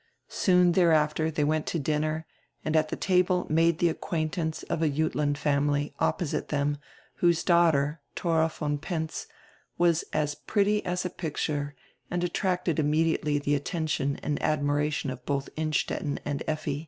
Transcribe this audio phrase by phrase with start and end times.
[0.29, 2.25] Soon thereafter diey went to dinner
[2.65, 6.77] and at die tahle made die acquaintance of ajudand family, opposite diem,
[7.17, 9.27] whose daughter, Thora von Penz,
[9.77, 11.75] was as pretty as a picture
[12.09, 16.79] and attracted immediately die atten tion and admiration of both Innstetten and Lffi.